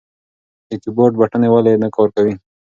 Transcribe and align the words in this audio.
د 0.69 0.71
کیبورډ 0.83 1.13
بټنې 1.19 1.49
ولې 1.53 1.73
نه 1.83 1.87
کار 1.95 2.09
کوي؟ 2.15 2.33